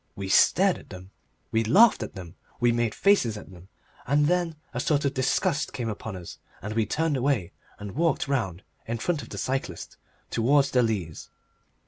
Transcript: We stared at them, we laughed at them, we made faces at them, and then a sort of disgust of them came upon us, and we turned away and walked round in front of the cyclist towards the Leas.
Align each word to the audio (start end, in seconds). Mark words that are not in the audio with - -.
We 0.15 0.29
stared 0.29 0.79
at 0.79 0.89
them, 0.89 1.11
we 1.51 1.63
laughed 1.63 2.01
at 2.01 2.15
them, 2.15 2.33
we 2.59 2.71
made 2.71 2.95
faces 2.95 3.37
at 3.37 3.51
them, 3.51 3.67
and 4.07 4.25
then 4.25 4.55
a 4.73 4.79
sort 4.79 5.05
of 5.05 5.13
disgust 5.13 5.69
of 5.69 5.73
them 5.73 5.77
came 5.77 5.89
upon 5.89 6.15
us, 6.15 6.39
and 6.59 6.73
we 6.73 6.87
turned 6.87 7.17
away 7.17 7.51
and 7.77 7.91
walked 7.91 8.27
round 8.27 8.63
in 8.87 8.97
front 8.97 9.21
of 9.21 9.29
the 9.29 9.37
cyclist 9.37 9.97
towards 10.31 10.71
the 10.71 10.81
Leas. 10.81 11.29